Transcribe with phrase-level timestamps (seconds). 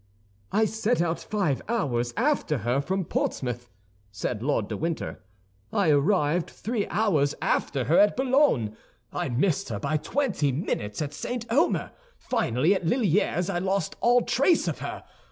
[0.51, 3.69] "I set out five hours after her from Portsmouth,"
[4.11, 5.21] said Lord de Winter.
[5.71, 8.75] "I arrived three hours after her at Boulogne.
[9.13, 11.45] I missed her by twenty minutes at St.
[11.51, 11.91] Omer.
[12.17, 15.03] Finally, at Lilliers I lost all trace of her.